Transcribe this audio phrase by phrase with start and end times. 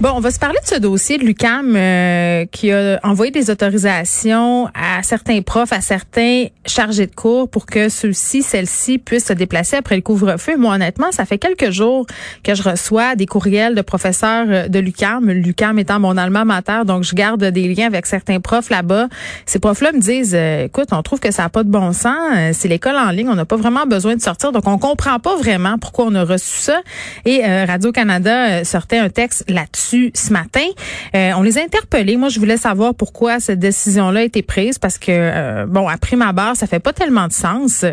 [0.00, 3.50] Bon, on va se parler de ce dossier de l'UCAM euh, qui a envoyé des
[3.50, 9.32] autorisations à certains profs, à certains chargés de cours pour que ceux-ci, celles-ci puissent se
[9.32, 10.56] déplacer après le couvre-feu.
[10.56, 12.06] Moi, honnêtement, ça fait quelques jours
[12.44, 16.82] que je reçois des courriels de professeurs euh, de l'UCAM, l'UCAM étant mon alma mater,
[16.86, 19.08] donc je garde des liens avec certains profs là-bas.
[19.46, 22.14] Ces profs-là me disent, euh, écoute, on trouve que ça n'a pas de bon sens,
[22.52, 25.34] c'est l'école en ligne, on n'a pas vraiment besoin de sortir, donc on comprend pas
[25.34, 26.82] vraiment pourquoi on a reçu ça.
[27.24, 30.66] Et Radio-Canada sortait un texte là-dessus ce matin.
[31.14, 32.16] Euh, on les a interpellés.
[32.16, 36.16] Moi, je voulais savoir pourquoi cette décision-là a été prise parce que, euh, bon, après
[36.16, 37.84] ma barre, ça fait pas tellement de sens.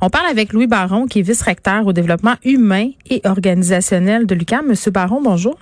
[0.00, 4.66] On parle avec Louis Baron, qui est vice-recteur au développement humain et organisationnel de l'UQAM.
[4.66, 5.58] Monsieur Baron, bonjour.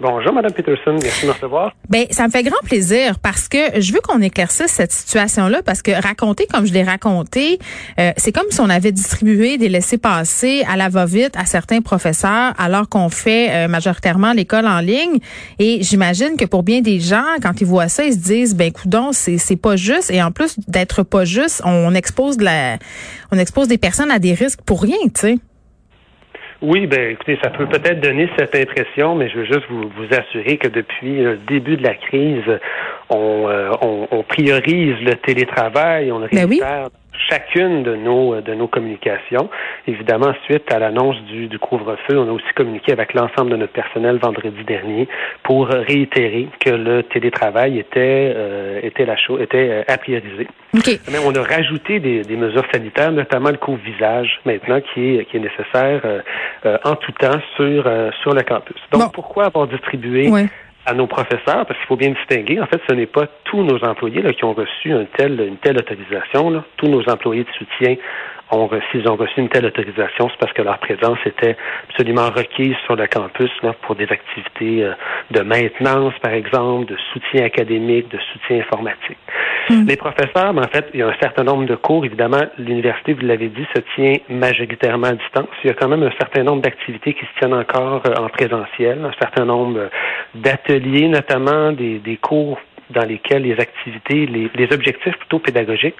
[0.00, 0.96] Bonjour, Madame Peterson.
[1.00, 1.72] Merci de me recevoir.
[1.88, 5.82] Ben, ça me fait grand plaisir parce que je veux qu'on éclaircisse cette situation-là parce
[5.82, 7.60] que raconter comme je l'ai raconté,
[8.00, 12.54] euh, c'est comme si on avait distribué des laissés-passer à la va-vite à certains professeurs
[12.58, 15.18] alors qu'on fait euh, majoritairement l'école en ligne.
[15.60, 18.72] Et j'imagine que pour bien des gens, quand ils voient ça, ils se disent, ben,
[18.72, 20.10] coudon, c'est, c'est pas juste.
[20.10, 22.78] Et en plus d'être pas juste, on expose de la,
[23.30, 25.38] on expose des personnes à des risques pour rien, tu sais.
[26.66, 30.16] Oui, ben écoutez, ça peut peut-être donner cette impression, mais je veux juste vous, vous
[30.16, 32.42] assurer que depuis le début de la crise,
[33.10, 36.88] on, euh, on, priorise le télétravail, on ben récupère
[37.34, 39.48] chacune de nos de nos communications.
[39.86, 43.72] Évidemment, suite à l'annonce du, du couvre-feu, on a aussi communiqué avec l'ensemble de notre
[43.72, 45.08] personnel vendredi dernier
[45.42, 50.46] pour réitérer que le télétravail était euh, était la chose était euh, à prioriser.
[51.10, 55.36] Mais on a rajouté des, des, mesures sanitaires, notamment le couvre-visage maintenant qui est qui
[55.36, 57.90] est nécessaire euh, en tout temps sur
[58.22, 58.76] sur le campus.
[58.92, 60.30] Donc pourquoi avoir distribué
[60.86, 63.82] à nos professeurs, parce qu'il faut bien distinguer, en fait, ce n'est pas tous nos
[63.84, 66.50] employés là, qui ont reçu un tel, une telle autorisation.
[66.50, 66.64] Là.
[66.76, 67.96] Tous nos employés de soutien
[68.50, 71.56] ont reçu, ils ont reçu une telle autorisation, c'est parce que leur présence était
[71.88, 74.92] absolument requise sur le campus là, pour des activités euh,
[75.30, 79.18] de maintenance, par exemple, de soutien académique, de soutien informatique.
[79.70, 79.86] Hmm.
[79.88, 82.04] Les professeurs, ben, en fait, il y a un certain nombre de cours.
[82.04, 85.48] Évidemment, l'université, vous l'avez dit, se tient majoritairement à distance.
[85.64, 88.28] Il y a quand même un certain nombre d'activités qui se tiennent encore euh, en
[88.28, 89.88] présentiel, un certain nombre euh,
[90.34, 92.58] d'ateliers, notamment des, des cours
[92.90, 95.96] dans lesquels les activités, les, les, objectifs plutôt pédagogiques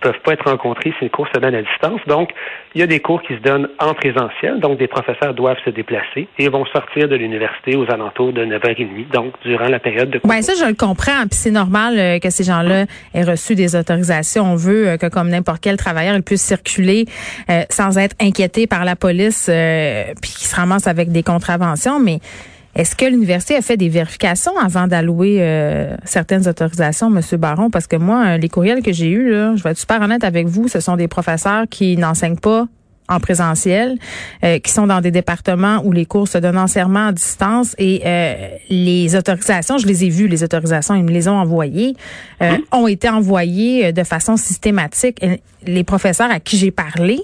[0.00, 2.00] peuvent pas être rencontrés si les cours se donnent à distance.
[2.06, 2.30] Donc,
[2.74, 5.70] il y a des cours qui se donnent en présentiel, donc des professeurs doivent se
[5.70, 10.18] déplacer et vont sortir de l'université aux alentours de 9h30, donc durant la période de
[10.18, 10.30] cours.
[10.30, 11.22] Oui, ça, je le comprends.
[11.22, 12.84] Puis c'est normal euh, que ces gens-là
[13.14, 14.44] aient reçu des autorisations.
[14.44, 17.06] On veut euh, que, comme n'importe quel travailleur, ils puissent circuler
[17.50, 19.50] euh, sans être inquiétés par la police,
[20.22, 22.20] puis qu'ils se ramassent avec des contraventions, mais
[22.74, 27.70] est-ce que l'université a fait des vérifications avant d'allouer euh, certaines autorisations, Monsieur Baron?
[27.70, 30.22] Parce que moi, euh, les courriels que j'ai eus, là, je vais être super honnête
[30.22, 32.66] avec vous, ce sont des professeurs qui n'enseignent pas
[33.08, 33.96] en présentiel,
[34.44, 38.02] euh, qui sont dans des départements où les cours se donnent entièrement à distance et
[38.68, 41.96] les autorisations, je les ai vues, les autorisations, ils me les ont envoyées,
[42.40, 42.46] mmh.
[42.70, 45.24] ont été envoyées de façon systématique.
[45.66, 47.18] Les professeurs à qui j'ai parlé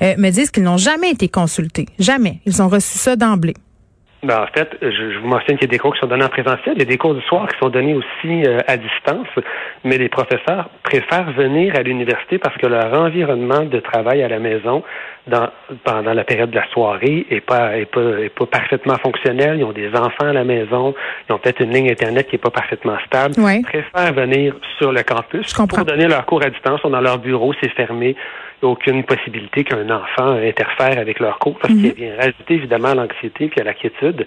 [0.00, 2.38] me disent qu'ils n'ont jamais été consultés, jamais.
[2.46, 3.54] Ils ont reçu ça d'emblée.
[4.26, 6.28] Ben, en fait, je, vous mentionne qu'il y a des cours qui sont donnés en
[6.28, 9.28] présentiel, il y a des cours du soir qui sont donnés aussi euh, à distance,
[9.84, 14.40] mais les professeurs préfèrent venir à l'université parce que leur environnement de travail à la
[14.40, 14.82] maison
[15.28, 15.48] dans,
[15.84, 19.58] pendant la période de la soirée est pas, est pas, est pas parfaitement fonctionnel.
[19.58, 20.92] Ils ont des enfants à la maison,
[21.28, 23.34] ils ont peut-être une ligne Internet qui est pas parfaitement stable.
[23.38, 26.80] Ils préfèrent venir sur le campus pour donner leur cours à distance.
[26.82, 28.16] On dans leur bureau, c'est fermé
[28.62, 33.60] aucune possibilité qu'un enfant interfère avec leur cours parce qu'il vient rajouter évidemment l'anxiété puis
[33.60, 34.26] à l'inquiétude.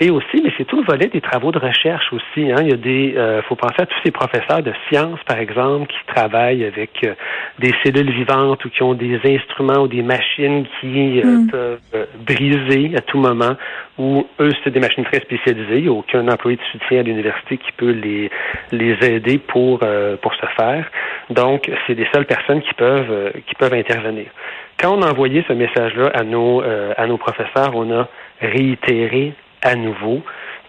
[0.00, 2.52] Et aussi, mais c'est tout le volet des travaux de recherche aussi.
[2.52, 2.58] Hein.
[2.60, 5.88] Il y a des, euh, faut penser à tous ces professeurs de sciences, par exemple,
[5.88, 7.14] qui travaillent avec euh,
[7.58, 11.50] des cellules vivantes ou qui ont des instruments ou des machines qui euh, mm.
[11.50, 13.56] peuvent briser à tout moment.
[13.98, 15.78] Ou eux, c'est des machines très spécialisées.
[15.78, 18.30] Il n'y a aucun employé de soutien à l'université qui peut les
[18.70, 19.80] les aider pour
[20.22, 20.88] pour ce faire.
[21.30, 24.26] Donc, c'est les seules personnes qui peuvent qui peuvent intervenir.
[24.78, 28.08] Quand on a envoyé ce message-là à nos à nos professeurs, on a
[28.40, 30.22] réitéré à nouveau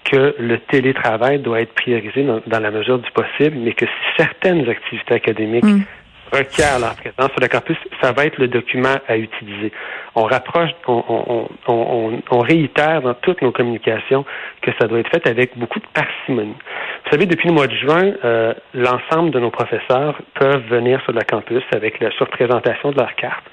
[0.04, 4.68] que le télétravail doit être priorisé dans, la mesure du possible, mais que si certaines
[4.68, 5.84] activités académiques mm.
[6.32, 9.72] requièrent leur présence sur le campus, ça va être le document à utiliser.
[10.16, 14.26] On rapproche, on, on, on, réitère dans toutes nos communications
[14.62, 16.56] que ça doit être fait avec beaucoup de parcimonie.
[17.06, 21.14] Vous savez, depuis le mois de juin, euh, l'ensemble de nos professeurs peuvent venir sur
[21.14, 23.44] le campus avec la surprésentation de leur carte.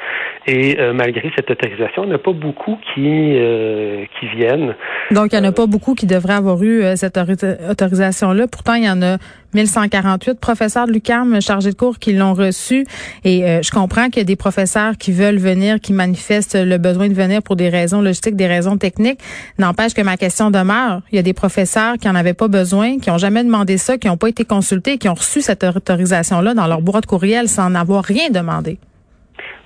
[0.46, 4.75] Et euh, malgré cette autorisation, il n'y en a pas beaucoup qui, euh, qui viennent.
[5.10, 8.46] Donc, il n'y en a pas beaucoup qui devraient avoir eu cette autorisation-là.
[8.46, 9.19] Pourtant, il y en a
[9.54, 12.87] 1148 professeurs de l'UQAM chargés de cours qui l'ont reçu.
[13.25, 16.78] Et euh, je comprends qu'il y a des professeurs qui veulent venir, qui manifestent le
[16.78, 19.19] besoin de venir pour des raisons logistiques, des raisons techniques.
[19.58, 21.00] N'empêche que ma question demeure.
[21.10, 23.99] Il y a des professeurs qui en avaient pas besoin, qui ont jamais demandé ça,
[23.99, 27.75] qui n'ont pas été consultés, qui ont reçu cette autorisation-là dans leur boîte courriel sans
[27.75, 28.78] avoir rien demandé.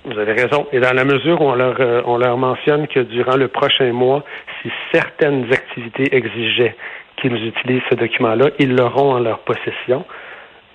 [0.05, 0.65] Vous avez raison.
[0.71, 3.91] Et dans la mesure où on leur, euh, on leur mentionne que durant le prochain
[3.93, 4.23] mois,
[4.61, 6.75] si certaines activités exigeaient
[7.21, 10.03] qu'ils utilisent ce document-là, ils l'auront en leur possession.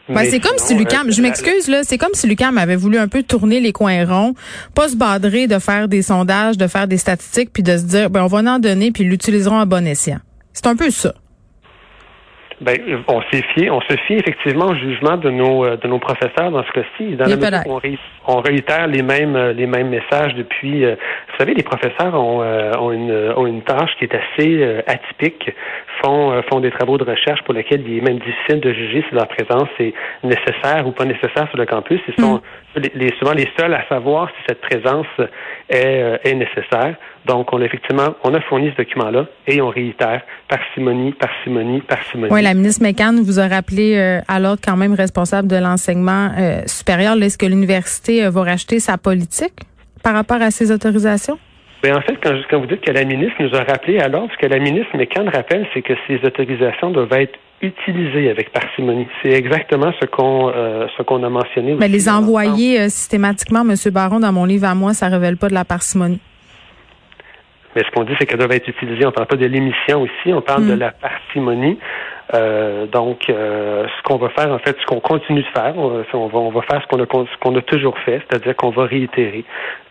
[0.08, 2.96] Ben, c'est comme si Lucam, euh, je m'excuse là, c'est comme si Lucam avait voulu
[2.96, 4.34] un peu tourner les coins ronds,
[4.72, 8.08] pas se badrer de faire des sondages, de faire des statistiques, puis de se dire,
[8.08, 10.18] ben on va en donner, puis l'utiliseront à bon escient.
[10.52, 11.12] C'est un peu ça.
[12.60, 15.98] Ben, on s'est fié, on se fie effectivement au jugement de nos euh, de nos
[15.98, 17.14] professeurs dans ce cas-ci.
[17.14, 20.82] Dans la mesure on, on, réitère les mêmes euh, les mêmes messages depuis.
[20.82, 25.50] Euh, vous savez, les professeurs ont, ont une ont une tâche qui est assez atypique.
[26.02, 29.14] Font font des travaux de recherche pour lesquels il est même difficile de juger si
[29.14, 32.00] leur présence est nécessaire ou pas nécessaire sur le campus.
[32.08, 32.36] Ils sont
[32.76, 32.80] mm.
[32.94, 35.06] les, souvent les seuls à savoir si cette présence
[35.68, 36.96] est, est nécessaire.
[37.26, 42.32] Donc, on a effectivement, on a fourni ce document-là et on réitère parcimonie, parcimonie, parcimonie.
[42.32, 46.30] Oui, la ministre McCann vous a rappelé euh, à l'ordre quand même responsable de l'enseignement
[46.38, 47.20] euh, supérieur.
[47.20, 49.54] Est-ce que l'université euh, va racheter sa politique
[50.04, 51.38] par rapport à ces autorisations?
[51.82, 54.38] Bien, en fait, quand, quand, vous dites que la ministre nous a rappelé l'ordre, ce
[54.38, 59.06] que la ministre McCann rappelle, c'est que ces autorisations doivent être utilisées avec parcimonie.
[59.22, 61.74] C'est exactement ce qu'on ce qu'on a mentionné.
[61.78, 63.74] Mais les envoyer systématiquement, M.
[63.92, 66.20] Baron, dans mon livre à moi, ça révèle pas de la parcimonie.
[67.76, 69.04] Mais ce qu'on dit, c'est qu'elles doivent être utilisées.
[69.04, 70.78] On ne parle pas de l'émission ici, on parle de mm.
[70.78, 71.78] la parcimonie.
[72.34, 76.26] Euh, donc, euh, ce qu'on va faire, en fait, ce qu'on continue de faire, on,
[76.26, 78.86] va, on va faire ce qu'on a, ce qu'on a toujours fait, c'est-à-dire qu'on va
[78.86, 79.44] réitérer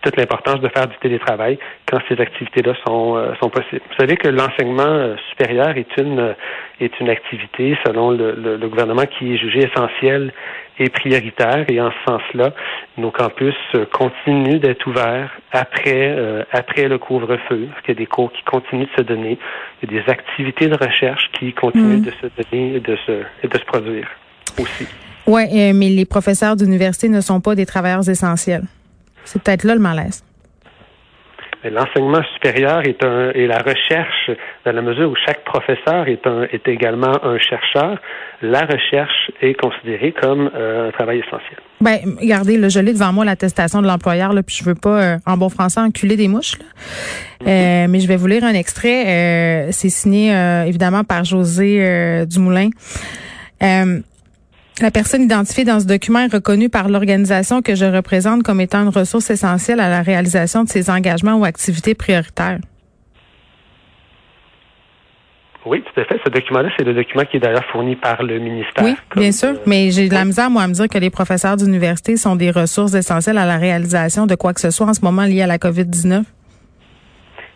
[0.06, 1.58] toute l'importance de faire du télétravail
[1.90, 3.82] quand ces activités-là sont, euh, sont possibles.
[3.90, 6.36] Vous savez que l'enseignement supérieur est une
[6.80, 10.34] est une activité, selon le, le, gouvernement, qui est jugée essentielle
[10.78, 11.64] et prioritaire.
[11.70, 12.54] Et en ce sens-là,
[12.98, 13.56] nos campus
[13.94, 17.70] continuent d'être ouverts après après le couvre-feu.
[17.86, 19.38] Il y a des cours qui continuent de se donner.
[19.82, 22.02] Il y a des activités de recherche qui continuent mm.
[22.02, 24.08] de se et de se, de se produire
[24.60, 24.88] aussi.
[25.28, 28.64] Oui, euh, mais les professeurs d'université ne sont pas des travailleurs essentiels.
[29.26, 30.24] C'est peut-être là le malaise.
[31.64, 34.30] L'enseignement supérieur est un et la recherche,
[34.66, 38.00] dans la mesure où chaque professeur est un est également un chercheur,
[38.44, 41.58] la recherche est considérée comme euh, un travail essentiel.
[41.82, 45.02] Ben, regardez, là, je l'ai devant moi l'attestation de l'employeur, là, puis je veux pas,
[45.02, 46.60] euh, en bon français, enculer des mouches.
[46.60, 46.66] Là.
[47.48, 49.72] Euh, mais je vais vous lire un extrait.
[49.72, 50.32] C'est signé
[50.68, 52.70] évidemment par José Dumoulin.
[54.82, 58.82] La personne identifiée dans ce document est reconnue par l'organisation que je représente comme étant
[58.82, 62.60] une ressource essentielle à la réalisation de ses engagements ou activités prioritaires.
[65.66, 66.20] Oui, tout à fait.
[66.24, 68.84] Ce document-là, c'est le document qui est d'ailleurs fourni par le ministère.
[68.84, 69.50] Oui, bien sûr.
[69.50, 72.36] Euh, mais j'ai de la misère, moi, à me dire que les professeurs d'université sont
[72.36, 75.42] des ressources essentielles à la réalisation de quoi que ce soit en ce moment lié
[75.42, 76.24] à la COVID-19.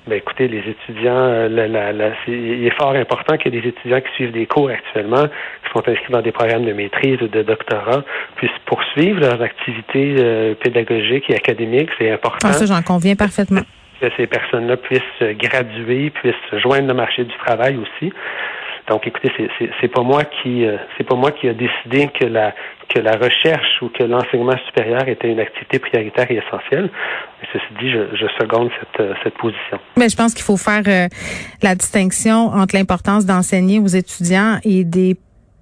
[0.09, 4.31] Ben, écoutez, les étudiants, euh, la, il est fort important que les étudiants qui suivent
[4.31, 8.03] des cours actuellement, qui sont inscrits dans des programmes de maîtrise ou de doctorat,
[8.35, 11.91] puissent poursuivre leurs activités euh, pédagogiques et académiques.
[11.99, 12.47] C'est important.
[12.49, 13.61] Ah, ça, j'en conviens parfaitement.
[14.01, 18.11] Que ces personnes-là puissent graduer, puissent joindre le marché du travail aussi.
[18.89, 19.31] Donc, écoutez,
[19.79, 22.53] c'est pas moi qui euh, c'est pas moi qui a décidé que la
[22.89, 26.89] que la recherche ou que l'enseignement supérieur était une activité prioritaire et essentielle.
[27.53, 29.79] Ceci dit, je, je seconde cette, euh, cette position.
[29.95, 31.07] Mais je pense qu'il faut faire euh,
[31.61, 35.15] la distinction entre l'importance d'enseigner aux étudiants et des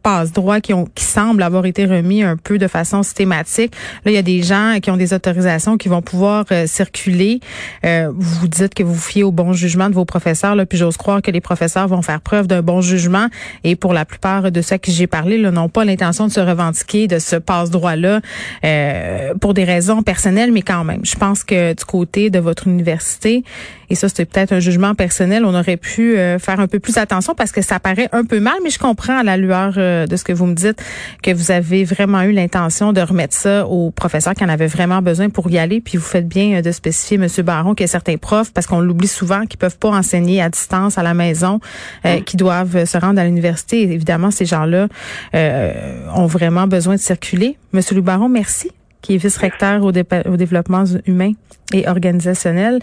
[0.08, 3.74] passe-droits qui ont qui semblent avoir été remis un peu de façon systématique.
[4.06, 7.42] Là, il y a des gens qui ont des autorisations qui vont pouvoir euh, circuler.
[7.84, 10.96] Euh, vous dites que vous fiez au bon jugement de vos professeurs, là, puis j'ose
[10.96, 13.28] croire que les professeurs vont faire preuve d'un bon jugement.
[13.66, 17.08] Et pour la plupart de ceux qui j'ai parlé, n'ont pas l'intention de se revendiquer
[17.08, 18.22] de ce passe-droit-là
[18.64, 22.68] euh, pour des raisons personnelles, mais quand même, je pense que du côté de votre
[22.68, 23.44] université,
[23.90, 27.36] et ça c'est peut-être un jugement personnel, on aurait pu faire un peu plus attention
[27.36, 30.24] parce que ça paraît un peu mal, mais je comprends à la lueur de ce
[30.24, 30.82] que vous me dites
[31.24, 35.02] que vous avez vraiment eu l'intention de remettre ça aux professeurs qui en avaient vraiment
[35.02, 35.82] besoin pour y aller.
[35.82, 38.68] Puis vous faites bien euh, de spécifier, Monsieur Baron, qu'il y a certains profs, parce
[38.68, 41.60] qu'on l'oublie souvent, qui peuvent pas enseigner à distance à la maison,
[42.06, 43.82] euh, qui doivent se rendre à l'université.
[43.82, 44.88] Évidemment, ces gens-là
[45.36, 47.58] euh, ont vraiment besoin de circuler.
[47.74, 51.34] Monsieur le Baron, merci qui est vice-recteur au, au développement humain
[51.74, 52.80] et organisationnel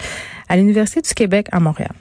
[0.49, 1.93] à l'Université du Québec à Montréal.